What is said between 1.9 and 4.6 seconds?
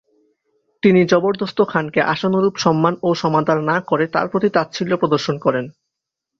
আশানুরূপ সম্মান ও সমাদার না করে তার প্রতি